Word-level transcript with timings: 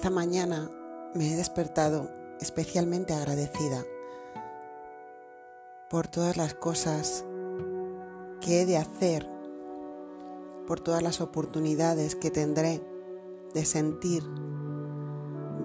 Esta 0.00 0.08
mañana 0.08 0.70
me 1.12 1.30
he 1.30 1.36
despertado 1.36 2.08
especialmente 2.40 3.12
agradecida 3.12 3.84
por 5.90 6.08
todas 6.08 6.38
las 6.38 6.54
cosas 6.54 7.22
que 8.40 8.62
he 8.62 8.64
de 8.64 8.78
hacer, 8.78 9.28
por 10.66 10.80
todas 10.80 11.02
las 11.02 11.20
oportunidades 11.20 12.14
que 12.14 12.30
tendré 12.30 12.82
de 13.52 13.66
sentir, 13.66 14.22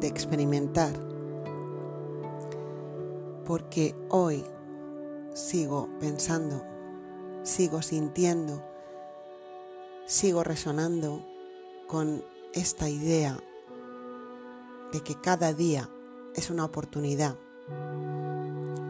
de 0.01 0.07
experimentar, 0.07 0.91
porque 3.45 3.95
hoy 4.09 4.43
sigo 5.33 5.87
pensando, 6.01 6.61
sigo 7.43 7.81
sintiendo, 7.81 8.61
sigo 10.05 10.43
resonando 10.43 11.25
con 11.87 12.21
esta 12.53 12.89
idea 12.89 13.39
de 14.95 15.01
que 15.01 15.15
cada 15.19 15.53
día 15.53 15.89
es 16.35 16.49
una 16.49 16.63
oportunidad 16.63 17.37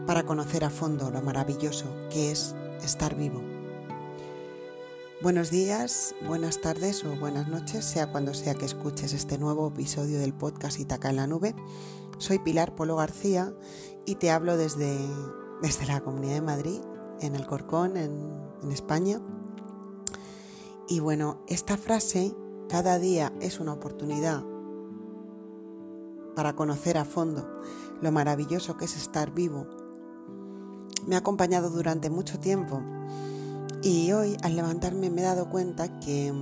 para 0.06 0.24
conocer 0.24 0.62
a 0.62 0.70
fondo 0.70 1.10
lo 1.10 1.20
maravilloso 1.20 1.86
que 2.10 2.30
es 2.30 2.54
estar 2.80 3.16
vivo. 3.16 3.42
Buenos 5.20 5.50
días, 5.50 6.14
buenas 6.24 6.60
tardes 6.60 7.04
o 7.04 7.16
buenas 7.16 7.48
noches, 7.48 7.84
sea 7.84 8.12
cuando 8.12 8.34
sea 8.34 8.54
que 8.54 8.66
escuches 8.66 9.14
este 9.14 9.36
nuevo 9.36 9.66
episodio 9.66 10.20
del 10.20 10.32
podcast 10.32 10.78
Itaca 10.78 11.10
en 11.10 11.16
la 11.16 11.26
Nube. 11.26 11.56
Soy 12.18 12.38
Pilar 12.38 12.76
Polo 12.76 12.94
García 12.94 13.52
y 14.04 14.14
te 14.14 14.30
hablo 14.30 14.56
desde, 14.56 14.96
desde 15.60 15.86
la 15.86 16.02
Comunidad 16.02 16.34
de 16.34 16.40
Madrid, 16.40 16.80
en 17.20 17.34
el 17.34 17.48
Corcón, 17.48 17.96
en, 17.96 18.30
en 18.62 18.70
España. 18.70 19.20
Y 20.88 21.00
bueno, 21.00 21.42
esta 21.48 21.76
frase, 21.76 22.32
cada 22.68 23.00
día 23.00 23.32
es 23.40 23.58
una 23.58 23.72
oportunidad 23.72 24.44
para 26.36 26.52
conocer 26.52 26.98
a 26.98 27.04
fondo 27.04 27.60
lo 28.02 28.12
maravilloso 28.12 28.76
que 28.76 28.84
es 28.84 28.96
estar 28.96 29.32
vivo, 29.32 29.66
me 31.06 31.16
ha 31.16 31.20
acompañado 31.20 31.70
durante 31.70 32.10
mucho 32.10 32.38
tiempo 32.38 32.82
y 33.82 34.12
hoy 34.12 34.36
al 34.42 34.54
levantarme 34.54 35.08
me 35.08 35.22
he 35.22 35.24
dado 35.24 35.48
cuenta 35.48 35.98
que, 35.98 36.32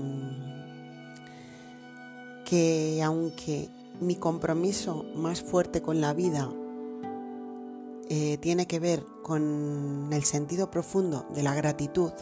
que 2.45 3.03
aunque 3.05 3.71
mi 4.01 4.17
compromiso 4.17 5.05
más 5.15 5.43
fuerte 5.43 5.81
con 5.81 6.01
la 6.01 6.13
vida 6.13 6.51
eh, 8.09 8.37
tiene 8.39 8.67
que 8.67 8.81
ver 8.81 9.05
con 9.23 10.09
el 10.13 10.25
sentido 10.25 10.71
profundo 10.71 11.27
de 11.35 11.43
la 11.43 11.55
gratitud, 11.55 12.13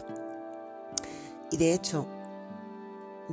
y 1.51 1.57
de 1.57 1.73
hecho 1.73 2.05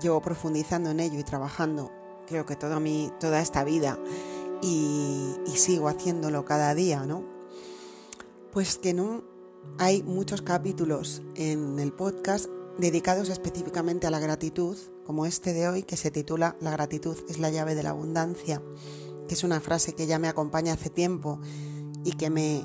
llevo 0.00 0.20
profundizando 0.22 0.90
en 0.90 1.00
ello 1.00 1.18
y 1.18 1.24
trabajando 1.24 1.90
creo 2.26 2.46
que 2.46 2.54
toda, 2.54 2.78
mi, 2.78 3.10
toda 3.18 3.40
esta 3.40 3.64
vida 3.64 3.98
y, 4.62 5.36
sigo 5.54 5.88
haciéndolo 5.88 6.44
cada 6.44 6.74
día, 6.74 7.04
¿no? 7.04 7.24
Pues 8.52 8.78
que 8.78 8.94
no 8.94 9.24
hay 9.78 10.02
muchos 10.02 10.42
capítulos 10.42 11.22
en 11.34 11.78
el 11.78 11.92
podcast 11.92 12.46
dedicados 12.78 13.28
específicamente 13.28 14.06
a 14.06 14.10
la 14.10 14.20
gratitud, 14.20 14.76
como 15.04 15.26
este 15.26 15.52
de 15.52 15.68
hoy 15.68 15.82
que 15.82 15.96
se 15.96 16.10
titula 16.10 16.56
La 16.60 16.70
gratitud 16.70 17.16
es 17.28 17.38
la 17.38 17.50
llave 17.50 17.74
de 17.74 17.82
la 17.82 17.90
abundancia, 17.90 18.62
que 19.28 19.34
es 19.34 19.44
una 19.44 19.60
frase 19.60 19.94
que 19.94 20.06
ya 20.06 20.18
me 20.18 20.28
acompaña 20.28 20.72
hace 20.72 20.88
tiempo 20.88 21.40
y 22.04 22.12
que 22.12 22.30
me 22.30 22.64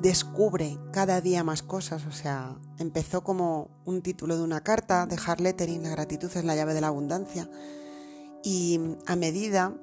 descubre 0.00 0.78
cada 0.92 1.20
día 1.20 1.44
más 1.44 1.62
cosas, 1.62 2.06
o 2.06 2.12
sea, 2.12 2.58
empezó 2.78 3.22
como 3.22 3.70
un 3.84 4.02
título 4.02 4.36
de 4.36 4.42
una 4.42 4.62
carta, 4.62 5.06
dejar 5.06 5.40
lettering, 5.40 5.82
la 5.82 5.90
gratitud 5.90 6.30
es 6.34 6.44
la 6.44 6.54
llave 6.54 6.74
de 6.74 6.80
la 6.80 6.88
abundancia, 6.88 7.50
y 8.42 8.80
a 9.06 9.16
medida 9.16 9.74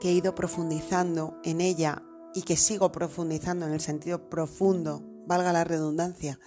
que 0.00 0.08
he 0.10 0.12
ido 0.12 0.34
profundizando 0.34 1.38
en 1.44 1.60
ella 1.60 2.02
y 2.34 2.42
que 2.42 2.56
sigo 2.56 2.92
profundizando 2.92 3.66
en 3.66 3.72
el 3.72 3.80
sentido 3.80 4.28
profundo, 4.28 5.02
valga 5.26 5.52
la 5.52 5.64
redundancia, 5.64 6.38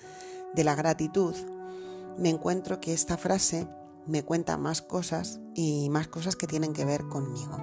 de 0.56 0.64
la 0.64 0.76
gratitud, 0.76 1.36
me 2.18 2.30
encuentro 2.30 2.80
que 2.80 2.94
esta 2.94 3.18
frase 3.18 3.68
me 4.08 4.24
cuenta 4.24 4.58
más 4.58 4.82
cosas 4.82 5.40
y 5.54 5.90
más 5.90 6.08
cosas 6.08 6.36
que 6.36 6.48
tienen 6.48 6.74
que 6.74 6.86
ver 6.86 7.08
conmigo. 7.08 7.58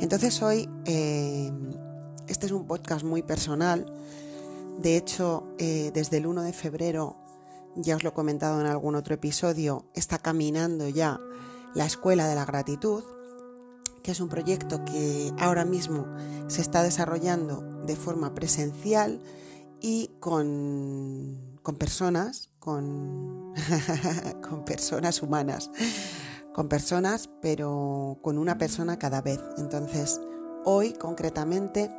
Entonces 0.00 0.40
hoy, 0.42 0.68
eh, 0.84 1.50
este 2.28 2.46
es 2.46 2.52
un 2.52 2.66
podcast 2.66 3.04
muy 3.04 3.22
personal, 3.22 3.92
de 4.78 4.96
hecho, 4.96 5.46
eh, 5.58 5.90
desde 5.92 6.18
el 6.18 6.26
1 6.26 6.42
de 6.42 6.52
febrero, 6.52 7.16
ya 7.76 7.96
os 7.96 8.02
lo 8.02 8.10
he 8.10 8.14
comentado 8.14 8.60
en 8.60 8.66
algún 8.66 8.94
otro 8.94 9.14
episodio, 9.14 9.84
está 9.94 10.18
caminando 10.18 10.88
ya 10.88 11.20
la 11.74 11.84
Escuela 11.84 12.26
de 12.26 12.34
la 12.34 12.44
Gratitud, 12.44 13.02
que 14.02 14.12
es 14.12 14.20
un 14.20 14.28
proyecto 14.28 14.84
que 14.84 15.32
ahora 15.38 15.64
mismo 15.64 16.06
se 16.48 16.62
está 16.62 16.82
desarrollando 16.82 17.62
de 17.84 17.96
forma 17.96 18.34
presencial 18.34 19.20
y 19.80 20.10
con, 20.20 21.58
con 21.62 21.76
personas, 21.76 22.50
con, 22.58 23.54
con 24.48 24.64
personas 24.64 25.22
humanas, 25.22 25.70
con 26.54 26.68
personas, 26.68 27.28
pero 27.40 28.18
con 28.22 28.38
una 28.38 28.58
persona 28.58 28.98
cada 28.98 29.22
vez. 29.22 29.40
Entonces, 29.58 30.20
hoy 30.64 30.92
concretamente, 30.92 31.90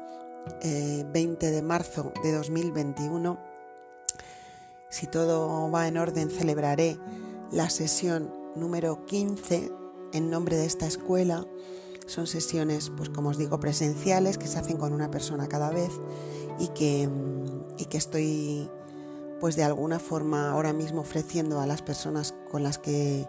20 0.64 1.48
eh, 1.48 1.52
de 1.52 1.62
marzo 1.62 2.12
de 2.24 2.34
2021, 2.34 3.40
si 4.90 5.08
todo 5.08 5.70
va 5.72 5.88
en 5.88 5.98
orden, 5.98 6.30
celebraré 6.30 7.00
la 7.52 7.70
sesión 7.70 8.34
número 8.56 9.06
15 9.06 9.72
en 10.14 10.30
nombre 10.30 10.58
de 10.58 10.66
esta 10.66 10.86
escuela 10.86 11.46
son 12.12 12.28
sesiones, 12.28 12.92
pues 12.96 13.10
como 13.10 13.30
os 13.30 13.38
digo, 13.38 13.60
presenciales 13.60 14.38
que 14.38 14.48
se 14.48 14.60
hacen 14.60 14.78
con 14.78 14.94
una 14.94 15.10
persona 15.10 15.48
cada 15.48 15.70
vez 15.70 15.92
y 16.60 16.68
que, 16.70 17.10
y 17.78 17.86
que 17.86 17.98
estoy 17.98 18.70
pues 19.40 19.56
de 19.56 19.64
alguna 19.64 19.98
forma 19.98 20.52
ahora 20.52 20.74
mismo 20.74 21.02
ofreciendo 21.02 21.60
a 21.62 21.66
las 21.66 21.82
personas 21.82 22.36
con 22.52 22.62
las 22.64 22.78
que 22.78 23.28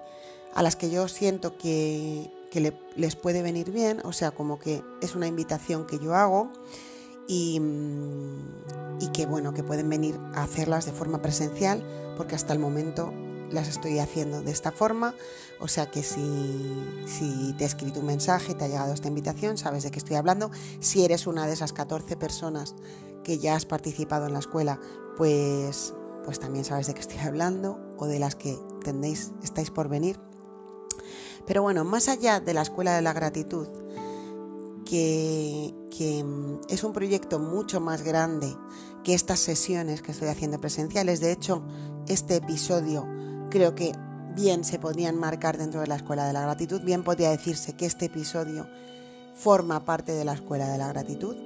a 0.55 0.63
las 0.63 0.77
que 0.77 0.91
yo 0.91 1.09
siento 1.09 1.57
que, 1.57 2.31
que 2.51 2.75
les 2.97 3.17
puede 3.17 3.41
venir 3.41 3.71
bien, 3.71 4.01
o 4.05 4.13
sea, 4.13 4.33
como 4.33 4.59
que 4.59 4.83
es 5.01 5.15
una 5.15 5.27
invitación 5.27 5.87
que 5.87 5.99
yo 5.99 6.15
hago 6.15 6.51
y, 7.27 7.59
y 9.01 9.09
que 9.09 9.25
bueno, 9.25 9.55
que 9.55 9.65
pueden 9.65 9.89
venir 9.89 10.21
a 10.35 10.43
hacerlas 10.43 10.85
de 10.85 10.93
forma 10.93 11.23
presencial, 11.23 11.83
porque 12.19 12.35
hasta 12.35 12.53
el 12.53 12.59
momento 12.59 13.15
las 13.53 13.69
estoy 13.69 13.99
haciendo 13.99 14.43
de 14.43 14.51
esta 14.51 14.73
forma, 14.73 15.15
o 15.61 15.69
sea 15.69 15.91
que 15.91 16.03
si, 16.03 17.55
te 17.57 17.65
he 17.65 17.67
escrito 17.67 18.01
un 18.01 18.07
mensaje, 18.07 18.55
te 18.55 18.65
ha 18.65 18.69
llegado 18.69 18.93
esta 18.93 19.09
invitación, 19.09 19.59
sabes 19.59 19.85
de 19.85 19.91
qué 19.91 19.99
estoy 19.99 20.17
hablando. 20.17 20.51
Si 20.81 21.05
eres 21.05 21.27
una 21.27 21.47
de 21.47 21.53
esas 21.53 21.73
14 21.73 22.17
personas 22.17 22.75
que 23.23 23.39
ya 23.39 23.55
has 23.55 23.65
participado 23.65 24.27
en 24.27 24.33
la 24.33 24.41
escuela, 24.41 24.81
pues, 25.17 25.95
pues 26.25 26.41
también 26.41 26.65
sabes 26.65 26.87
de 26.87 26.95
qué 26.95 27.01
estoy 27.01 27.19
hablando 27.19 27.79
o 27.99 28.07
de 28.07 28.19
las 28.19 28.35
que 28.35 28.59
tendéis, 28.83 29.33
estáis 29.43 29.71
por 29.71 29.89
venir. 29.89 30.19
Pero 31.47 31.63
bueno, 31.63 31.85
más 31.85 32.09
allá 32.09 32.41
de 32.41 32.55
la 32.55 32.63
escuela 32.63 32.95
de 32.95 33.03
la 33.03 33.13
gratitud, 33.13 33.69
que, 34.85 35.75
que 35.97 36.25
es 36.69 36.85
un 36.85 36.93
proyecto 36.93 37.39
mucho 37.39 37.81
más 37.81 38.03
grande 38.03 38.55
que 39.05 39.15
estas 39.15 39.41
sesiones 39.41 40.03
que 40.03 40.13
estoy 40.13 40.29
haciendo 40.29 40.61
presenciales. 40.61 41.21
De 41.21 41.33
hecho, 41.33 41.63
este 42.09 42.37
episodio 42.37 43.07
creo 43.53 43.75
que 43.75 43.93
bien 44.35 44.65
se 44.65 44.79
podrían 44.79 45.19
marcar 45.19 45.59
dentro 45.59 45.83
de 45.83 45.87
la 45.87 45.97
Escuela 45.97 46.27
de 46.27 46.33
la 46.33 46.41
Gratitud, 46.41 46.81
bien 46.81 47.05
podría 47.05 47.29
decirse 47.29 47.75
que 47.75 47.85
este 47.85 48.07
episodio 48.07 48.67
forma 49.35 49.85
parte 49.85 50.13
de 50.13 50.25
la 50.25 50.33
Escuela 50.33 50.69
de 50.69 50.79
la 50.79 50.89
Gratitud. 50.89 51.37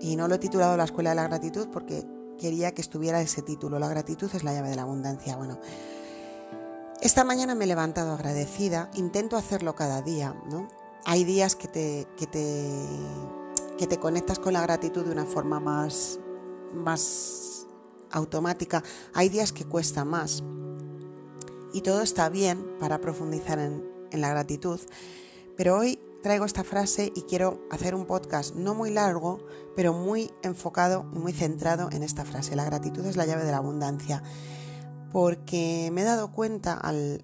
Y 0.00 0.16
no 0.16 0.26
lo 0.26 0.34
he 0.34 0.38
titulado 0.38 0.76
la 0.76 0.84
Escuela 0.84 1.10
de 1.10 1.16
la 1.16 1.28
Gratitud 1.28 1.68
porque 1.72 2.04
quería 2.36 2.74
que 2.74 2.82
estuviera 2.82 3.22
ese 3.22 3.42
título, 3.42 3.78
La 3.78 3.88
gratitud 3.88 4.28
es 4.34 4.42
la 4.42 4.52
llave 4.52 4.70
de 4.70 4.76
la 4.76 4.82
abundancia. 4.82 5.36
Bueno, 5.36 5.58
esta 7.00 7.22
mañana 7.22 7.54
me 7.54 7.64
he 7.64 7.68
levantado 7.68 8.12
agradecida, 8.12 8.90
intento 8.94 9.36
hacerlo 9.36 9.76
cada 9.76 10.02
día, 10.02 10.34
¿no? 10.50 10.68
Hay 11.04 11.22
días 11.22 11.54
que 11.54 11.68
te, 11.68 12.08
que 12.18 12.26
te, 12.26 12.86
que 13.78 13.86
te 13.86 13.98
conectas 13.98 14.40
con 14.40 14.52
la 14.52 14.62
gratitud 14.62 15.04
de 15.04 15.12
una 15.12 15.24
forma 15.24 15.60
más, 15.60 16.18
más 16.74 17.66
automática, 18.10 18.82
hay 19.14 19.28
días 19.28 19.52
que 19.52 19.64
cuesta 19.64 20.04
más 20.04 20.42
y 21.76 21.82
todo 21.82 22.00
está 22.00 22.30
bien 22.30 22.64
para 22.80 23.02
profundizar 23.02 23.58
en, 23.58 23.84
la 24.10 24.30
gratitud. 24.30 24.80
Pero 25.58 25.76
hoy 25.76 25.98
traigo 26.22 26.46
esta 26.46 26.64
frase 26.64 27.12
y 27.14 27.20
quiero 27.24 27.66
hacer 27.70 27.94
un 27.94 28.06
podcast 28.06 28.54
no 28.54 28.74
muy 28.74 28.90
largo, 28.90 29.46
pero 29.76 29.92
muy 29.92 30.30
enfocado 30.42 31.04
y 31.12 31.18
muy 31.18 31.34
centrado 31.34 31.90
en 31.92 32.02
esta 32.02 32.24
frase. 32.24 32.56
La 32.56 32.64
gratitud 32.64 33.04
es 33.04 33.16
la 33.16 33.26
llave 33.26 33.44
de 33.44 33.50
la 33.50 33.58
abundancia. 33.58 34.22
Porque 35.12 35.90
me 35.92 36.00
he 36.00 36.04
dado 36.04 36.32
cuenta 36.32 36.72
al, 36.72 37.22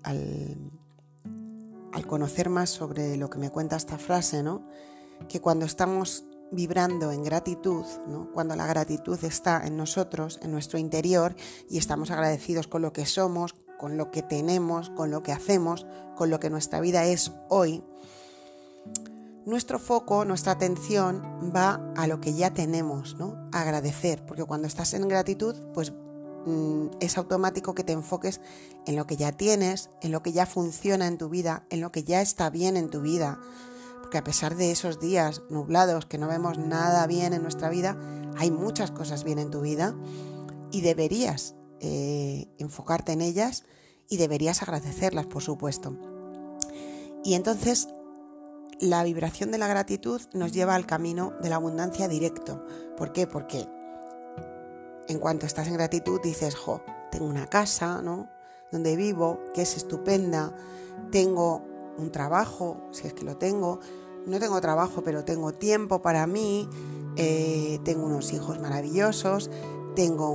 conocer 2.06 2.50
más 2.50 2.68
sobre 2.68 3.16
lo 3.16 3.30
que 3.30 3.38
me 3.38 3.48
cuenta 3.48 3.76
esta 3.76 3.96
frase, 3.96 4.42
¿no? 4.42 4.68
que 5.30 5.40
cuando 5.40 5.64
estamos 5.64 6.24
vibrando 6.50 7.10
en 7.10 7.24
gratitud, 7.24 7.86
cuando 8.34 8.54
la 8.54 8.66
gratitud 8.66 9.18
está 9.24 9.66
en 9.66 9.78
nosotros, 9.78 10.38
en 10.42 10.52
nuestro 10.52 10.78
interior, 10.78 11.34
y 11.70 11.78
estamos 11.78 12.10
agradecidos 12.10 12.66
con 12.66 12.82
lo 12.82 12.92
que 12.92 13.06
somos, 13.06 13.54
con 13.82 13.96
lo 13.96 14.12
que 14.12 14.22
tenemos, 14.22 14.90
con 14.90 15.10
lo 15.10 15.24
que 15.24 15.32
hacemos, 15.32 15.88
con 16.14 16.30
lo 16.30 16.38
que 16.38 16.50
nuestra 16.50 16.80
vida 16.80 17.04
es 17.04 17.32
hoy, 17.48 17.82
nuestro 19.44 19.80
foco, 19.80 20.24
nuestra 20.24 20.52
atención 20.52 21.20
va 21.52 21.80
a 21.96 22.06
lo 22.06 22.20
que 22.20 22.32
ya 22.32 22.54
tenemos, 22.54 23.16
¿no? 23.18 23.50
agradecer, 23.50 24.24
porque 24.24 24.44
cuando 24.44 24.68
estás 24.68 24.94
en 24.94 25.08
gratitud, 25.08 25.56
pues 25.74 25.92
mm, 26.46 26.90
es 27.00 27.18
automático 27.18 27.74
que 27.74 27.82
te 27.82 27.90
enfoques 27.90 28.40
en 28.86 28.94
lo 28.94 29.08
que 29.08 29.16
ya 29.16 29.32
tienes, 29.32 29.90
en 30.00 30.12
lo 30.12 30.22
que 30.22 30.30
ya 30.30 30.46
funciona 30.46 31.08
en 31.08 31.18
tu 31.18 31.28
vida, 31.28 31.66
en 31.68 31.80
lo 31.80 31.90
que 31.90 32.04
ya 32.04 32.22
está 32.22 32.50
bien 32.50 32.76
en 32.76 32.88
tu 32.88 33.00
vida. 33.00 33.40
Porque 34.00 34.18
a 34.18 34.22
pesar 34.22 34.54
de 34.54 34.70
esos 34.70 35.00
días 35.00 35.42
nublados 35.50 36.06
que 36.06 36.18
no 36.18 36.28
vemos 36.28 36.56
nada 36.56 37.04
bien 37.08 37.32
en 37.32 37.42
nuestra 37.42 37.68
vida, 37.68 37.96
hay 38.38 38.52
muchas 38.52 38.92
cosas 38.92 39.24
bien 39.24 39.40
en 39.40 39.50
tu 39.50 39.60
vida 39.60 39.96
y 40.70 40.82
deberías 40.82 41.56
eh, 41.82 42.46
enfocarte 42.58 43.12
en 43.12 43.20
ellas 43.20 43.64
y 44.08 44.16
deberías 44.16 44.62
agradecerlas, 44.62 45.26
por 45.26 45.42
supuesto. 45.42 45.98
Y 47.24 47.34
entonces 47.34 47.88
la 48.80 49.02
vibración 49.04 49.50
de 49.50 49.58
la 49.58 49.66
gratitud 49.66 50.20
nos 50.32 50.52
lleva 50.52 50.76
al 50.76 50.86
camino 50.86 51.32
de 51.42 51.50
la 51.50 51.56
abundancia 51.56 52.08
directo. 52.08 52.64
¿Por 52.96 53.12
qué? 53.12 53.26
Porque 53.26 53.66
en 55.08 55.18
cuanto 55.18 55.46
estás 55.46 55.66
en 55.66 55.74
gratitud 55.74 56.20
dices, 56.22 56.54
jo, 56.54 56.82
tengo 57.10 57.26
una 57.26 57.46
casa, 57.46 58.00
¿no? 58.00 58.28
Donde 58.70 58.96
vivo, 58.96 59.40
que 59.52 59.62
es 59.62 59.76
estupenda, 59.76 60.54
tengo 61.10 61.64
un 61.98 62.12
trabajo, 62.12 62.88
si 62.92 63.06
es 63.06 63.12
que 63.12 63.24
lo 63.24 63.36
tengo, 63.36 63.80
no 64.26 64.38
tengo 64.38 64.60
trabajo, 64.60 65.02
pero 65.02 65.24
tengo 65.24 65.52
tiempo 65.52 66.00
para 66.00 66.26
mí, 66.26 66.68
eh, 67.16 67.80
tengo 67.84 68.06
unos 68.06 68.32
hijos 68.32 68.60
maravillosos, 68.60 69.50
tengo 69.94 70.30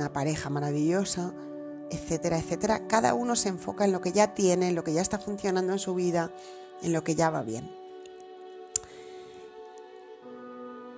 una 0.00 0.12
pareja 0.14 0.48
maravillosa, 0.48 1.34
etcétera, 1.90 2.38
etcétera. 2.38 2.86
Cada 2.86 3.12
uno 3.12 3.36
se 3.36 3.50
enfoca 3.50 3.84
en 3.84 3.92
lo 3.92 4.00
que 4.00 4.12
ya 4.12 4.34
tiene, 4.34 4.68
en 4.68 4.74
lo 4.74 4.82
que 4.82 4.94
ya 4.94 5.02
está 5.02 5.18
funcionando 5.18 5.72
en 5.74 5.78
su 5.78 5.94
vida, 5.94 6.32
en 6.82 6.94
lo 6.94 7.04
que 7.04 7.14
ya 7.14 7.28
va 7.28 7.42
bien. 7.42 7.70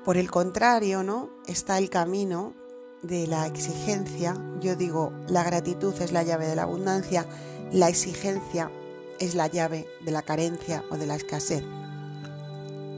Por 0.04 0.16
el 0.16 0.30
contrario, 0.30 1.02
¿no? 1.02 1.30
Está 1.48 1.78
el 1.78 1.90
camino 1.90 2.54
de 3.02 3.26
la 3.26 3.48
exigencia. 3.48 4.36
Yo 4.60 4.76
digo, 4.76 5.12
la 5.26 5.42
gratitud 5.42 5.94
es 6.00 6.12
la 6.12 6.22
llave 6.22 6.46
de 6.46 6.54
la 6.54 6.62
abundancia, 6.62 7.26
la 7.72 7.88
exigencia 7.88 8.70
es 9.18 9.34
la 9.34 9.48
llave 9.48 9.88
de 10.04 10.12
la 10.12 10.22
carencia 10.22 10.84
o 10.90 10.96
de 10.96 11.06
la 11.06 11.16
escasez. 11.16 11.64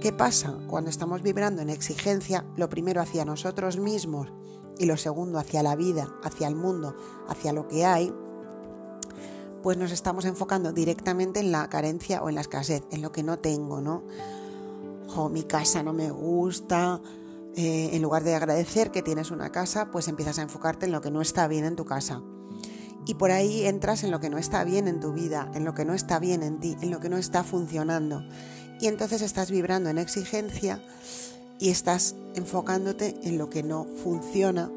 ¿Qué 0.03 0.12
pasa 0.12 0.59
cuando 0.67 0.91
estamos 0.91 1.23
vibrando 1.23 1.62
en 1.62 1.71
exigencia? 1.71 2.45
Lo 2.57 2.69
primero 2.69 3.00
hacia 3.00 3.25
nosotros 3.25 3.79
mismos 3.79 4.31
y 4.79 4.87
lo 4.87 4.97
segundo 4.97 5.38
hacia 5.38 5.62
la 5.62 5.76
vida, 5.76 6.09
hacia 6.23 6.49
el 6.49 6.56
mundo, 6.56 6.97
hacia 7.29 7.53
lo 7.53 7.69
que 7.69 7.85
hay, 7.85 8.12
pues 9.62 9.79
nos 9.79 9.93
estamos 9.93 10.25
enfocando 10.26 10.73
directamente 10.73 11.41
en 11.41 11.50
la 11.50 11.69
carencia 11.69 12.23
o 12.23 12.29
en 12.29 12.35
la 12.35 12.43
escasez, 12.43 12.82
en 12.91 13.00
lo 13.00 13.12
que 13.12 13.23
no 13.23 13.38
tengo, 13.38 13.81
¿no? 13.81 14.03
Jo, 15.09 15.29
mi 15.29 15.44
casa 15.44 15.82
no 15.82 15.93
me 15.93 16.11
gusta. 16.11 17.00
Eh, 17.56 17.91
en 17.93 18.03
lugar 18.03 18.25
de 18.25 18.35
agradecer 18.35 18.91
que 18.91 19.00
tienes 19.00 19.31
una 19.31 19.53
casa, 19.53 19.91
pues 19.91 20.09
empiezas 20.09 20.38
a 20.38 20.43
enfocarte 20.43 20.87
en 20.87 20.93
lo 20.93 21.00
que 21.00 21.11
no 21.11 21.23
está 21.23 21.47
bien 21.47 21.65
en 21.65 21.76
tu 21.76 21.85
casa. 21.85 22.21
Y 23.06 23.15
por 23.15 23.31
ahí 23.31 23.65
entras 23.65 24.03
en 24.03 24.11
lo 24.11 24.19
que 24.19 24.29
no 24.29 24.38
está 24.38 24.65
bien 24.65 24.88
en 24.88 25.00
tu 25.00 25.12
vida, 25.12 25.50
en 25.55 25.65
lo 25.65 25.73
que 25.73 25.85
no 25.85 25.94
está 25.94 26.19
bien 26.19 26.43
en 26.43 26.59
ti, 26.59 26.76
en 26.81 26.91
lo 26.91 27.00
que 27.00 27.09
no 27.09 27.17
está 27.17 27.44
funcionando. 27.44 28.23
Y 28.81 28.88
entonces 28.88 29.23
estás 29.23 29.50
vibrando 29.50 29.88
en 29.88 29.99
exigencia 29.99 30.82
y 31.59 31.71
estás 31.71 32.17
enfocándote 32.35 33.17
en 33.23 33.39
lo 33.39 33.51
que 33.51 33.62
no 33.62 33.87
funciona. 34.03 34.71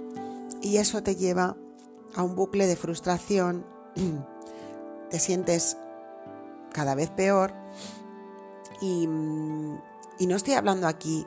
Y 0.62 0.78
eso 0.78 1.04
te 1.04 1.16
lleva 1.16 1.58
a 2.16 2.24
un 2.24 2.36
bucle 2.36 2.68
de 2.68 2.76
frustración 2.76 3.66
te 5.10 5.20
sientes 5.20 5.78
cada 6.74 6.96
vez 6.96 7.10
peor 7.10 7.54
y, 8.82 9.08
no 9.08 10.36
estoy 10.36 10.54
hablando 10.54 10.88
aquí 10.88 11.26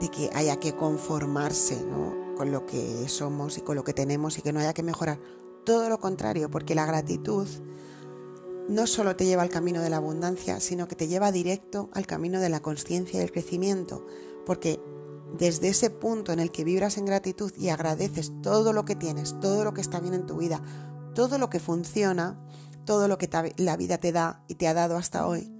de 0.00 0.08
que 0.08 0.30
haya 0.34 0.56
que 0.56 0.74
conformarse 0.74 1.78
con 2.36 2.50
lo 2.50 2.66
que 2.66 3.08
somos 3.08 3.58
y 3.58 3.60
con 3.60 3.76
lo 3.76 3.84
que 3.84 3.92
tenemos 3.92 4.38
y 4.38 4.42
que 4.42 4.52
no 4.52 4.60
haya 4.60 4.74
que 4.74 4.82
mejorar. 4.82 5.18
Todo 5.64 5.88
lo 5.88 6.00
contrario, 6.00 6.50
porque 6.50 6.74
la 6.74 6.86
gratitud 6.86 7.46
no 8.68 8.86
solo 8.86 9.14
te 9.14 9.26
lleva 9.26 9.42
al 9.42 9.50
camino 9.50 9.80
de 9.80 9.90
la 9.90 9.98
abundancia, 9.98 10.58
sino 10.60 10.88
que 10.88 10.96
te 10.96 11.06
lleva 11.06 11.30
directo 11.30 11.90
al 11.92 12.06
camino 12.06 12.40
de 12.40 12.48
la 12.48 12.60
conciencia 12.60 13.20
y 13.20 13.22
el 13.22 13.30
crecimiento, 13.30 14.04
porque 14.44 14.80
desde 15.38 15.68
ese 15.68 15.90
punto 15.90 16.32
en 16.32 16.40
el 16.40 16.50
que 16.50 16.64
vibras 16.64 16.98
en 16.98 17.06
gratitud 17.06 17.52
y 17.56 17.70
agradeces 17.70 18.32
todo 18.42 18.72
lo 18.72 18.84
que 18.84 18.96
tienes, 18.96 19.38
todo 19.40 19.64
lo 19.64 19.72
que 19.72 19.80
está 19.80 20.00
bien 20.00 20.14
en 20.14 20.26
tu 20.26 20.36
vida, 20.36 20.62
todo 21.14 21.38
lo 21.38 21.48
que 21.48 21.60
funciona, 21.60 22.38
todo 22.84 23.08
lo 23.08 23.18
que 23.18 23.30
la 23.56 23.76
vida 23.76 23.98
te 23.98 24.12
da 24.12 24.44
y 24.48 24.56
te 24.56 24.68
ha 24.68 24.74
dado 24.74 24.96
hasta 24.96 25.26
hoy, 25.26 25.50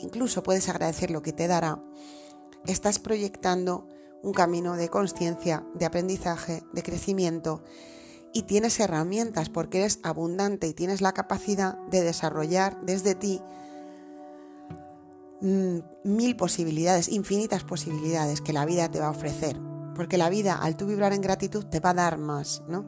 incluso 0.00 0.42
puedes 0.42 0.68
agradecer 0.68 1.10
lo 1.10 1.22
que 1.22 1.32
te 1.32 1.48
dará, 1.48 1.82
estás 2.66 2.98
proyectando 2.98 3.88
un 4.22 4.32
camino 4.32 4.76
de 4.76 4.88
conciencia, 4.88 5.64
de 5.74 5.86
aprendizaje, 5.86 6.62
de 6.72 6.82
crecimiento 6.82 7.62
y 8.32 8.42
tienes 8.42 8.78
herramientas 8.80 9.48
porque 9.48 9.78
eres 9.78 10.00
abundante 10.02 10.66
y 10.66 10.74
tienes 10.74 11.00
la 11.00 11.12
capacidad 11.12 11.78
de 11.90 12.02
desarrollar 12.02 12.80
desde 12.82 13.14
ti 13.14 13.40
mil 15.40 16.36
posibilidades, 16.36 17.08
infinitas 17.08 17.64
posibilidades 17.64 18.40
que 18.40 18.52
la 18.52 18.64
vida 18.64 18.90
te 18.90 19.00
va 19.00 19.06
a 19.06 19.10
ofrecer. 19.10 19.58
Porque 19.94 20.18
la 20.18 20.28
vida, 20.28 20.56
al 20.56 20.76
tú 20.76 20.86
vibrar 20.86 21.12
en 21.12 21.22
gratitud, 21.22 21.64
te 21.64 21.80
va 21.80 21.90
a 21.90 21.94
dar 21.94 22.18
más, 22.18 22.62
¿no? 22.68 22.84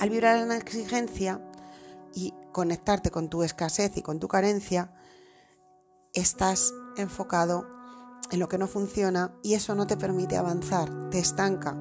Al 0.00 0.10
vibrar 0.10 0.38
en 0.38 0.50
exigencia, 0.50 1.40
y 2.14 2.34
conectarte 2.52 3.10
con 3.10 3.28
tu 3.28 3.42
escasez 3.42 3.96
y 3.96 4.02
con 4.02 4.20
tu 4.20 4.28
carencia, 4.28 4.92
estás 6.12 6.74
enfocado 6.96 7.66
en 8.30 8.38
lo 8.38 8.48
que 8.48 8.58
no 8.58 8.66
funciona 8.66 9.34
y 9.42 9.54
eso 9.54 9.74
no 9.74 9.86
te 9.86 9.96
permite 9.96 10.36
avanzar, 10.36 11.10
te 11.10 11.18
estanca, 11.18 11.76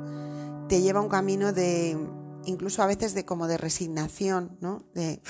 te 0.68 0.82
lleva 0.82 1.00
a 1.00 1.04
un 1.04 1.10
camino 1.10 1.54
de, 1.54 1.98
incluso 2.46 2.82
a 2.82 2.88
veces 2.88 3.14
de 3.14 3.26
como 3.26 3.48
de 3.48 3.58
resignación, 3.58 4.58
¿no? 4.62 4.86
De, 4.94 5.22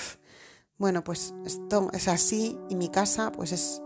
bueno, 0.78 1.04
pues 1.04 1.34
esto 1.44 1.90
es 1.92 2.08
así 2.08 2.58
y 2.68 2.76
mi 2.76 2.88
casa 2.88 3.32
pues 3.32 3.52
es, 3.52 3.82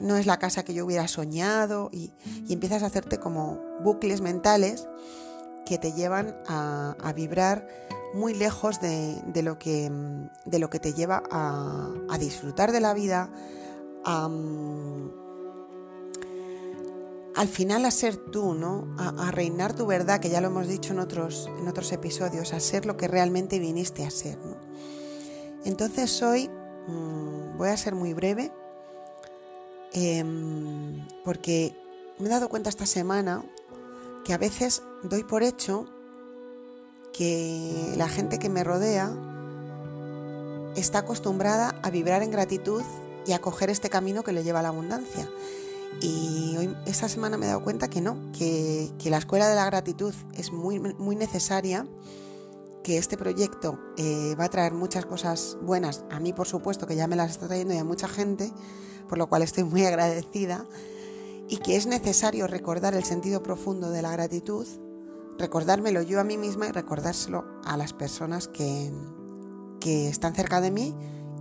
no 0.00 0.16
es 0.16 0.26
la 0.26 0.38
casa 0.38 0.64
que 0.64 0.74
yo 0.74 0.84
hubiera 0.84 1.08
soñado 1.08 1.90
y, 1.92 2.12
empiezas 2.48 2.82
a 2.82 2.86
hacerte 2.86 3.18
como 3.18 3.60
bucles 3.82 4.20
mentales 4.20 4.88
que 5.64 5.78
te 5.78 5.92
llevan 5.92 6.36
a, 6.46 6.96
a 7.02 7.12
vibrar 7.12 7.66
muy 8.16 8.34
lejos 8.34 8.80
de, 8.80 9.42
lo, 9.42 9.58
que, 9.58 9.90
de 10.44 10.58
lo 10.58 10.70
que 10.70 10.80
te 10.80 10.92
lleva 10.94 11.22
a, 11.30 12.18
disfrutar 12.18 12.72
de 12.72 12.80
la 12.80 12.94
vida, 12.94 13.30
al 17.34 17.48
final 17.48 17.84
a 17.84 17.90
ser 17.90 18.16
tú, 18.16 18.54
¿no? 18.54 18.94
A, 18.98 19.30
reinar 19.30 19.74
tu 19.74 19.86
verdad, 19.86 20.18
que 20.20 20.30
ya 20.30 20.40
lo 20.40 20.48
hemos 20.48 20.66
dicho 20.66 20.92
en 20.92 20.98
otros, 20.98 21.50
en 21.58 21.68
otros 21.68 21.92
episodios, 21.92 22.52
a 22.54 22.60
ser 22.60 22.86
lo 22.86 22.96
que 22.96 23.06
realmente 23.06 23.58
viniste 23.58 24.04
a 24.04 24.10
ser. 24.10 24.38
Entonces 25.64 26.22
hoy 26.22 26.48
mm, 26.88 27.56
voy 27.58 27.68
a 27.68 27.76
ser 27.76 27.94
muy 27.94 28.14
breve 28.14 28.52
em, 29.92 31.06
porque 31.24 31.74
me 32.18 32.26
he 32.26 32.30
dado 32.30 32.48
cuenta 32.48 32.68
esta 32.68 32.86
semana 32.86 33.44
que 34.24 34.32
a 34.32 34.38
veces 34.38 34.82
doy 35.02 35.24
por 35.24 35.42
hecho 35.42 35.86
que 37.12 37.94
la 37.96 38.08
gente 38.08 38.38
que 38.38 38.48
me 38.48 38.64
rodea 38.64 39.12
está 40.76 41.00
acostumbrada 41.00 41.74
a 41.82 41.90
vibrar 41.90 42.22
en 42.22 42.30
gratitud 42.30 42.82
y 43.26 43.32
a 43.32 43.40
coger 43.40 43.70
este 43.70 43.90
camino 43.90 44.22
que 44.22 44.32
le 44.32 44.44
lleva 44.44 44.60
a 44.60 44.62
la 44.62 44.68
abundancia. 44.68 45.28
Y 46.00 46.56
hoy, 46.58 46.76
esta 46.84 47.08
semana 47.08 47.38
me 47.38 47.46
he 47.46 47.48
dado 47.48 47.62
cuenta 47.62 47.88
que 47.88 48.00
no, 48.00 48.18
que, 48.32 48.92
la 49.04 49.18
escuela 49.18 49.48
de 49.48 49.54
la 49.54 49.64
gratitud 49.64 50.14
es 50.36 50.52
muy, 50.52 50.78
muy 50.78 51.16
necesaria, 51.16 51.86
que 52.84 52.98
este 52.98 53.16
proyecto 53.16 53.78
eh, 53.96 54.36
va 54.38 54.44
a 54.44 54.48
traer 54.48 54.72
muchas 54.72 55.06
cosas 55.06 55.56
buenas, 55.62 56.04
a 56.10 56.20
mí 56.20 56.32
por 56.32 56.46
supuesto, 56.46 56.86
que 56.86 56.96
ya 56.96 57.06
me 57.06 57.16
las 57.16 57.30
está 57.30 57.46
trayendo 57.46 57.74
y 57.74 57.78
a 57.78 57.84
mucha 57.84 58.08
gente, 58.08 58.52
por 59.08 59.18
lo 59.18 59.28
cual 59.28 59.42
estoy 59.42 59.64
muy 59.64 59.84
agradecida, 59.84 60.64
y 61.48 61.58
que 61.58 61.76
es 61.76 61.86
necesario 61.86 62.46
recordar 62.46 62.94
el 62.94 63.04
sentido 63.04 63.42
profundo 63.42 63.90
de 63.90 64.02
la 64.02 64.10
gratitud 64.10 64.66
recordármelo 65.38 66.02
yo 66.02 66.20
a 66.20 66.24
mí 66.24 66.36
misma 66.36 66.66
y 66.66 66.72
recordárselo 66.72 67.44
a 67.64 67.76
las 67.76 67.92
personas 67.92 68.48
que, 68.48 68.90
que 69.80 70.08
están 70.08 70.34
cerca 70.34 70.60
de 70.60 70.70
mí 70.70 70.94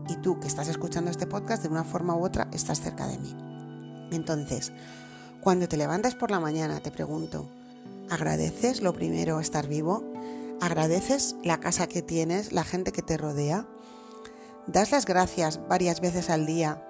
y 0.10 0.18
tú 0.18 0.40
que 0.40 0.48
estás 0.48 0.68
escuchando 0.68 1.12
este 1.12 1.28
podcast 1.28 1.64
de 1.64 1.70
una 1.70 1.84
forma 1.84 2.16
u 2.16 2.24
otra 2.24 2.48
estás 2.54 2.82
cerca 2.82 3.08
de 3.08 3.18
mí. 3.18 3.36
Entonces, 4.12 4.72
cuando 5.42 5.68
te 5.68 5.78
levantas 5.78 6.16
por 6.16 6.32
la 6.32 6.40
mañana 6.40 6.80
te 6.80 6.92
pregunto, 6.92 7.50
¿agradeces 8.10 8.82
lo 8.82 8.94
primero 8.94 9.40
estar 9.40 9.68
vivo? 9.68 10.04
¿Agradeces 10.62 11.36
la 11.44 11.60
casa 11.60 11.88
que 11.88 12.02
tienes, 12.02 12.54
la 12.54 12.64
gente 12.64 12.92
que 12.92 13.02
te 13.02 13.18
rodea? 13.18 13.68
¿Das 14.68 14.92
las 14.92 15.06
gracias 15.06 15.60
varias 15.68 16.02
veces 16.02 16.30
al 16.30 16.46
día 16.46 16.85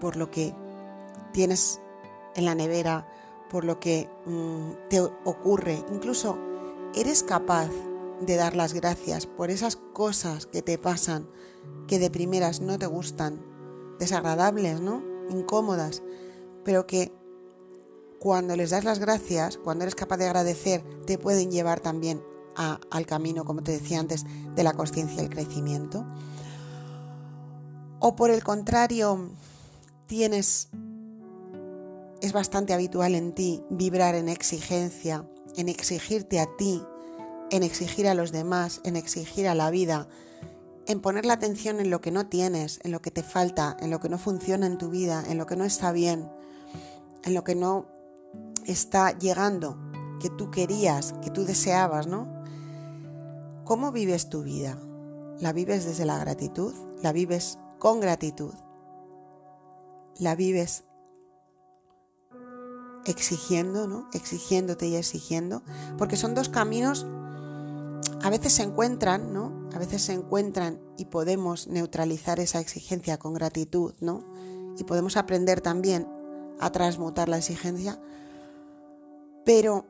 por 0.00 0.16
lo 0.16 0.30
que 0.30 0.54
tienes 1.32 1.80
en 2.34 2.44
la 2.44 2.54
nevera, 2.54 3.06
por 3.50 3.64
lo 3.64 3.80
que 3.80 4.08
mm, 4.26 4.88
te 4.88 5.00
ocurre. 5.00 5.84
Incluso 5.92 6.38
eres 6.94 7.22
capaz 7.22 7.70
de 8.20 8.36
dar 8.36 8.56
las 8.56 8.72
gracias 8.72 9.26
por 9.26 9.50
esas 9.50 9.76
cosas 9.76 10.46
que 10.46 10.62
te 10.62 10.78
pasan, 10.78 11.28
que 11.86 11.98
de 11.98 12.10
primeras 12.10 12.60
no 12.60 12.78
te 12.78 12.86
gustan, 12.86 13.40
desagradables, 13.98 14.80
¿no? 14.80 15.02
incómodas, 15.30 16.02
pero 16.64 16.86
que 16.86 17.12
cuando 18.18 18.56
les 18.56 18.70
das 18.70 18.84
las 18.84 18.98
gracias, 18.98 19.56
cuando 19.56 19.84
eres 19.84 19.94
capaz 19.94 20.18
de 20.18 20.26
agradecer, 20.26 20.82
te 21.06 21.18
pueden 21.18 21.50
llevar 21.50 21.80
también 21.80 22.22
al 22.54 23.06
camino, 23.06 23.44
como 23.44 23.62
te 23.62 23.72
decía 23.72 23.98
antes, 23.98 24.26
de 24.54 24.62
la 24.62 24.74
conciencia 24.74 25.22
y 25.22 25.24
el 25.24 25.30
crecimiento. 25.30 26.04
O 28.00 28.16
por 28.16 28.30
el 28.30 28.44
contrario, 28.44 29.30
tienes, 30.10 30.70
es 32.20 32.32
bastante 32.32 32.74
habitual 32.74 33.14
en 33.14 33.32
ti 33.32 33.62
vibrar 33.70 34.16
en 34.16 34.28
exigencia, 34.28 35.24
en 35.56 35.68
exigirte 35.68 36.40
a 36.40 36.48
ti, 36.56 36.82
en 37.52 37.62
exigir 37.62 38.08
a 38.08 38.14
los 38.14 38.32
demás, 38.32 38.80
en 38.82 38.96
exigir 38.96 39.46
a 39.46 39.54
la 39.54 39.70
vida, 39.70 40.08
en 40.88 41.00
poner 41.00 41.26
la 41.26 41.34
atención 41.34 41.78
en 41.78 41.90
lo 41.90 42.00
que 42.00 42.10
no 42.10 42.26
tienes, 42.26 42.80
en 42.82 42.90
lo 42.90 43.00
que 43.00 43.12
te 43.12 43.22
falta, 43.22 43.76
en 43.78 43.92
lo 43.92 44.00
que 44.00 44.08
no 44.08 44.18
funciona 44.18 44.66
en 44.66 44.78
tu 44.78 44.90
vida, 44.90 45.22
en 45.28 45.38
lo 45.38 45.46
que 45.46 45.54
no 45.54 45.64
está 45.64 45.92
bien, 45.92 46.28
en 47.22 47.32
lo 47.32 47.44
que 47.44 47.54
no 47.54 47.86
está 48.66 49.16
llegando, 49.16 49.78
que 50.20 50.28
tú 50.28 50.50
querías, 50.50 51.14
que 51.22 51.30
tú 51.30 51.44
deseabas, 51.44 52.08
¿no? 52.08 52.26
¿Cómo 53.62 53.92
vives 53.92 54.28
tu 54.28 54.42
vida? 54.42 54.76
¿La 55.38 55.52
vives 55.52 55.84
desde 55.84 56.04
la 56.04 56.18
gratitud? 56.18 56.74
¿La 57.00 57.12
vives 57.12 57.60
con 57.78 58.00
gratitud? 58.00 58.54
¿La 60.20 60.36
vives 60.36 60.84
exigiendo, 63.06 63.88
¿no? 63.88 64.08
Exigiéndote 64.12 64.86
y 64.86 64.94
exigiendo, 64.94 65.62
porque 65.98 66.16
son 66.16 66.34
dos 66.34 66.48
caminos 66.48 67.06
a 68.22 68.30
veces 68.30 68.52
se 68.52 68.62
encuentran, 68.62 69.32
¿no? 69.32 69.52
A 69.74 69.78
veces 69.78 70.02
se 70.02 70.12
encuentran 70.12 70.78
y 70.98 71.06
podemos 71.06 71.68
neutralizar 71.68 72.38
esa 72.38 72.60
exigencia 72.60 73.18
con 73.18 73.32
gratitud, 73.34 73.94
¿no? 74.00 74.24
Y 74.76 74.84
podemos 74.84 75.16
aprender 75.16 75.60
también 75.60 76.06
a 76.58 76.70
transmutar 76.70 77.28
la 77.28 77.38
exigencia, 77.38 77.98
pero 79.44 79.86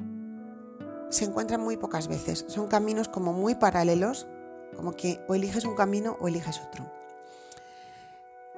se 1.08 1.24
encuentran 1.24 1.60
muy 1.60 1.76
pocas 1.76 2.06
veces. 2.06 2.44
Son 2.48 2.68
caminos 2.68 3.08
como 3.08 3.32
muy 3.32 3.56
paralelos, 3.56 4.28
como 4.76 4.92
que 4.92 5.20
o 5.28 5.34
eliges 5.34 5.64
un 5.64 5.74
camino 5.74 6.16
o 6.20 6.28
eliges 6.28 6.60
otro. 6.60 6.99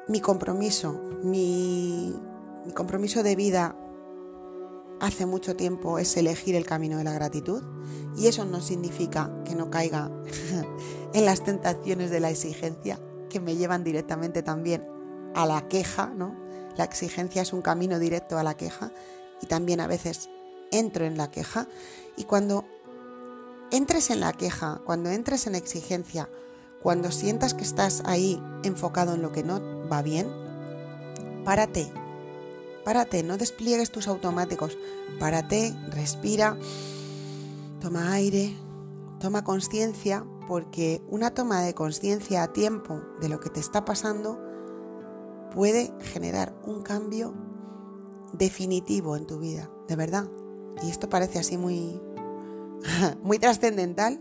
Mi 0.08 0.20
compromiso, 0.20 1.00
mi, 1.22 2.14
mi 2.66 2.72
compromiso 2.72 3.22
de 3.22 3.36
vida 3.36 3.76
hace 5.00 5.26
mucho 5.26 5.56
tiempo 5.56 5.98
es 5.98 6.16
elegir 6.16 6.54
el 6.54 6.64
camino 6.64 6.98
de 6.98 7.04
la 7.04 7.12
gratitud 7.12 7.62
y 8.16 8.26
eso 8.28 8.44
no 8.44 8.60
significa 8.60 9.32
que 9.44 9.54
no 9.54 9.70
caiga 9.70 10.10
en 11.12 11.24
las 11.24 11.42
tentaciones 11.42 12.10
de 12.10 12.20
la 12.20 12.30
exigencia 12.30 13.00
que 13.28 13.40
me 13.40 13.56
llevan 13.56 13.84
directamente 13.84 14.42
también 14.42 14.86
a 15.34 15.46
la 15.46 15.66
queja, 15.68 16.06
¿no? 16.06 16.36
La 16.76 16.84
exigencia 16.84 17.42
es 17.42 17.52
un 17.52 17.62
camino 17.62 17.98
directo 17.98 18.38
a 18.38 18.42
la 18.42 18.54
queja 18.54 18.92
y 19.40 19.46
también 19.46 19.80
a 19.80 19.86
veces 19.86 20.30
entro 20.70 21.04
en 21.04 21.16
la 21.16 21.30
queja 21.30 21.66
y 22.16 22.24
cuando 22.24 22.64
entres 23.70 24.10
en 24.10 24.20
la 24.20 24.32
queja, 24.32 24.82
cuando 24.84 25.10
entres 25.10 25.46
en 25.46 25.54
exigencia, 25.54 26.28
cuando 26.82 27.10
sientas 27.10 27.54
que 27.54 27.64
estás 27.64 28.02
ahí 28.04 28.42
enfocado 28.64 29.14
en 29.14 29.22
lo 29.22 29.32
que 29.32 29.42
no 29.42 29.81
va 29.92 30.02
bien, 30.02 30.28
párate 31.44 31.92
Párate, 32.84 33.22
no 33.22 33.38
despliegues 33.38 33.92
tus 33.92 34.08
automáticos. 34.08 34.76
Párate, 35.20 35.74
respira, 35.90 36.56
toma 37.80 38.12
aire, 38.12 38.56
toma 39.20 39.44
conciencia, 39.44 40.24
porque 40.48 41.00
una 41.08 41.32
toma 41.32 41.62
de 41.62 41.74
conciencia 41.74 42.42
a 42.42 42.52
tiempo 42.52 43.00
de 43.20 43.28
lo 43.28 43.38
que 43.38 43.50
te 43.50 43.60
está 43.60 43.84
pasando 43.84 44.40
puede 45.54 45.94
generar 46.00 46.54
un 46.64 46.82
cambio 46.82 47.34
definitivo 48.32 49.16
en 49.16 49.26
tu 49.26 49.38
vida, 49.38 49.70
de 49.86 49.96
verdad. 49.96 50.28
Y 50.82 50.90
esto 50.90 51.08
parece 51.08 51.38
así 51.38 51.56
muy, 51.56 52.00
muy 53.22 53.38
trascendental, 53.38 54.20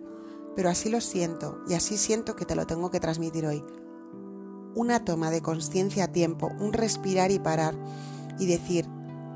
pero 0.56 0.70
así 0.70 0.90
lo 0.90 1.01
siento 1.01 1.63
y 1.68 1.74
así 1.74 1.98
siento 1.98 2.36
que 2.36 2.46
te 2.46 2.56
lo 2.56 2.68
tengo 2.68 2.92
que 2.92 3.00
transmitir 3.00 3.48
hoy. 3.48 3.63
Una 4.75 5.04
toma 5.04 5.32
de 5.32 5.42
conciencia 5.42 6.06
a 6.06 6.12
tiempo, 6.12 6.51
un 6.60 6.74
respirar 6.74 7.32
y 7.32 7.40
parar 7.40 7.75
y 8.40 8.46
decir, 8.46 8.88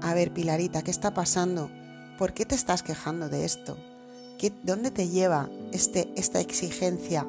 a 0.02 0.14
ver 0.14 0.34
Pilarita, 0.34 0.82
¿qué 0.82 0.92
está 0.92 1.14
pasando? 1.14 1.70
¿Por 2.18 2.34
qué 2.34 2.46
te 2.46 2.56
estás 2.56 2.84
quejando 2.84 3.28
de 3.28 3.44
esto? 3.44 3.78
¿Qué, 4.38 4.54
¿Dónde 4.64 4.92
te 4.92 5.10
lleva 5.10 5.50
este, 5.72 6.14
esta 6.16 6.40
exigencia 6.40 7.28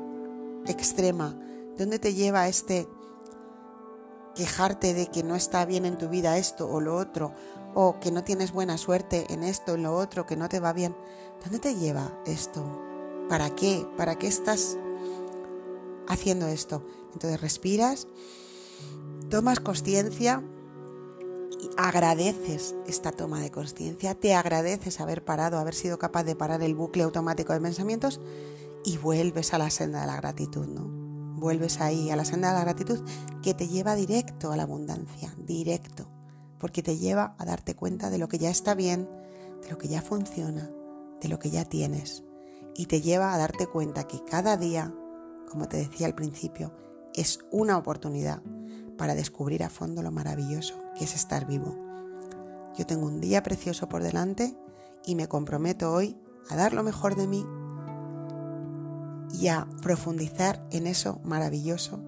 extrema? 0.67 1.37
¿Dónde 1.77 1.99
te 1.99 2.15
lleva 2.15 2.49
este 2.49 2.89
quejarte 4.35 4.95
de 4.95 5.07
que 5.09 5.23
no 5.23 5.35
está 5.35 5.65
bien 5.65 5.85
en 5.85 5.99
tu 5.99 6.09
vida 6.09 6.39
esto 6.39 6.69
o 6.71 6.81
lo 6.81 6.97
otro? 6.97 7.33
¿O 7.75 7.99
que 8.01 8.11
no 8.11 8.25
tienes 8.25 8.53
buena 8.53 8.79
suerte 8.79 9.27
en 9.31 9.43
esto, 9.43 9.75
en 9.75 9.83
lo 9.83 9.95
otro, 9.95 10.27
que 10.27 10.37
no 10.37 10.49
te 10.49 10.61
va 10.61 10.73
bien? 10.73 10.97
¿Dónde 11.43 11.59
te 11.59 11.75
lleva 11.75 12.11
esto? 12.27 12.65
¿Para 13.29 13.51
qué? 13.51 13.87
¿Para 13.97 14.17
qué 14.17 14.29
estás 14.29 14.77
haciendo 16.09 16.47
esto? 16.47 16.83
Entonces 17.17 17.41
respiras, 17.41 18.09
tomas 19.31 19.59
conciencia 19.59 20.45
agradeces 21.79 22.75
esta 22.87 23.11
toma 23.11 23.41
de 23.41 23.51
conciencia, 23.51 24.15
te 24.15 24.35
agradeces 24.35 25.01
haber 25.01 25.25
parado, 25.25 25.59
haber 25.59 25.75
sido 25.75 25.99
capaz 25.99 26.25
de 26.25 26.37
parar 26.37 26.63
el 26.63 26.75
bucle 26.75 27.05
automático 27.05 27.55
de 27.55 27.61
pensamientos 27.63 28.21
y 28.85 28.99
vuelves 28.99 29.55
a 29.55 29.59
la 29.59 29.71
senda 29.71 30.03
de 30.03 30.09
la 30.09 30.17
gratitud, 30.17 30.67
¿no? 30.67 30.87
Vuelves 31.41 31.81
ahí 31.81 32.11
a 32.11 32.17
la 32.17 32.27
senda 32.27 32.49
de 32.49 32.59
la 32.59 32.65
gratitud 32.65 33.03
que 33.43 33.55
te 33.55 33.67
lleva 33.67 33.95
directo 33.95 34.53
a 34.53 34.57
la 34.57 34.65
abundancia, 34.65 35.35
directo, 35.39 36.11
porque 36.59 36.83
te 36.83 36.99
lleva 36.99 37.35
a 37.39 37.47
darte 37.47 37.75
cuenta 37.75 38.11
de 38.11 38.19
lo 38.19 38.29
que 38.29 38.37
ya 38.37 38.51
está 38.51 38.75
bien, 38.75 39.09
de 39.63 39.71
lo 39.71 39.79
que 39.79 39.89
ya 39.89 40.03
funciona, 40.03 40.71
de 41.23 41.29
lo 41.29 41.39
que 41.39 41.49
ya 41.49 41.65
tienes 41.65 42.25
y 42.75 42.87
te 42.87 43.01
lleva 43.01 43.33
a 43.33 43.39
darte 43.39 43.67
cuenta 43.67 44.05
que 44.05 44.23
cada 44.23 44.59
día, 44.59 44.93
como 45.49 45.67
te 45.67 45.79
decía 45.79 46.07
al 46.07 46.15
principio, 46.15 46.75
es 47.17 47.41
una 47.51 47.79
oportunidad 47.79 48.43
para 48.97 49.15
descubrir 49.15 49.65
a 49.65 49.71
fondo 49.71 50.03
lo 50.03 50.13
maravilloso 50.13 50.75
que 50.97 51.05
es 51.05 51.15
estar 51.15 51.47
vivo. 51.47 51.77
Yo 52.77 52.87
tengo 52.87 53.07
un 53.07 53.21
día 53.21 53.43
precioso 53.43 53.89
por 53.89 54.03
delante 54.03 54.57
y 55.05 55.15
me 55.15 55.29
comprometo 55.29 55.93
hoy 55.93 56.17
a 56.51 56.57
dar 56.57 56.75
lo 56.75 56.83
mejor 56.83 57.17
de 57.17 57.27
mí 57.27 57.45
y 59.33 59.49
a 59.49 59.67
profundizar 59.83 60.67
en 60.71 60.87
eso 60.87 61.21
maravilloso, 61.25 62.01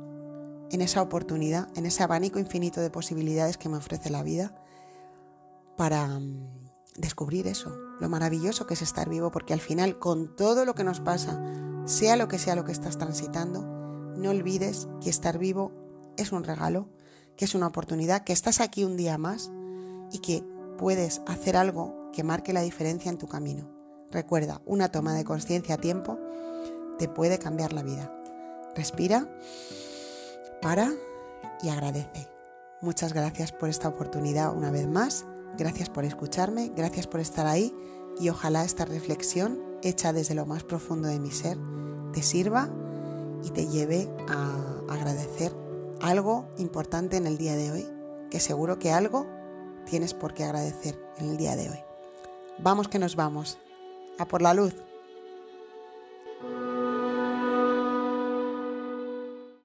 en 0.71 0.83
esa 0.83 1.03
oportunidad, 1.03 1.69
en 1.77 1.87
ese 1.87 2.03
abanico 2.03 2.39
infinito 2.39 2.81
de 2.81 2.91
posibilidades 2.91 3.57
que 3.57 3.69
me 3.69 3.79
ofrece 3.79 4.11
la 4.11 4.23
vida 4.23 4.55
para 5.77 6.07
mm, 6.07 6.69
descubrir 6.97 7.47
eso, 7.47 7.75
lo 8.01 8.09
maravilloso 8.09 8.67
que 8.67 8.75
es 8.75 8.83
estar 8.83 9.09
vivo, 9.09 9.31
porque 9.31 9.55
al 9.55 9.61
final 9.61 9.99
con 9.99 10.37
todo 10.37 10.65
lo 10.65 10.75
que 10.75 10.85
nos 10.85 11.01
pasa, 11.01 11.41
sea 11.87 12.17
lo 12.17 12.29
que 12.29 12.39
sea 12.39 12.57
lo 12.57 12.65
que 12.65 12.73
estás 12.73 12.99
transitando, 12.99 13.78
no 14.19 14.31
olvides 14.31 14.89
que 15.01 15.11
estar 15.11 15.39
vivo 15.39 15.73
es 16.17 16.33
un 16.33 16.45
regalo, 16.45 16.89
que 17.37 17.45
es 17.45 17.55
una 17.55 17.69
oportunidad, 17.69 18.25
que 18.25 18.33
estás 18.33 18.61
aquí 18.61 18.85
un 18.85 18.97
día 18.97 19.17
más 19.17 19.51
y 20.13 20.19
que 20.19 20.45
puedes 20.77 21.23
hacer 21.27 21.57
algo 21.57 22.11
que 22.13 22.25
marque 22.25 22.53
la 22.53 22.63
diferencia 22.63 23.11
en 23.11 23.19
tu 23.19 23.29
camino. 23.29 23.71
Recuerda, 24.11 24.61
una 24.67 24.91
toma 24.91 25.15
de 25.15 25.25
conciencia 25.25 25.77
a 25.77 25.79
tiempo 25.79 26.19
te 26.99 27.09
puede 27.09 27.39
cambiar 27.39 27.73
la 27.73 27.83
vida. 27.83 28.13
Respira, 28.75 29.29
para 30.61 30.93
y 31.63 31.69
agradece. 31.69 32.29
Muchas 32.81 33.13
gracias 33.13 33.53
por 33.53 33.69
esta 33.69 33.89
oportunidad 33.89 34.57
una 34.57 34.71
vez 34.71 34.87
más. 34.87 35.27
Gracias 35.57 35.89
por 35.89 36.05
escucharme, 36.05 36.73
gracias 36.75 37.07
por 37.07 37.21
estar 37.21 37.47
ahí 37.47 37.75
y 38.21 38.29
ojalá 38.29 38.65
esta 38.65 38.85
reflexión 38.85 39.61
hecha 39.83 40.13
desde 40.13 40.35
lo 40.35 40.47
más 40.47 40.65
profundo 40.65 41.09
de 41.09 41.21
mi 41.21 41.31
ser 41.31 41.59
te 42.13 42.23
sirva 42.23 42.69
y 43.43 43.51
te 43.51 43.67
lleve 43.67 44.09
a 44.29 44.81
agradecer 44.89 45.53
algo 46.01 46.49
importante 46.59 47.17
en 47.17 47.27
el 47.27 47.39
día 47.39 47.57
de 47.57 47.73
hoy, 47.73 47.87
que 48.31 48.41
seguro 48.41 48.79
que 48.79 48.93
algo 48.93 49.27
tienes 49.87 50.15
por 50.15 50.35
qué 50.35 50.45
agradecer 50.45 50.99
en 51.19 51.31
el 51.31 51.37
día 51.37 51.57
de 51.57 51.71
hoy. 51.71 51.79
Vamos 52.59 52.89
que 52.89 52.99
nos 52.99 53.17
vamos. 53.17 53.59
A 54.19 54.27
por 54.27 54.43
la 54.43 54.53
luz. 54.53 54.75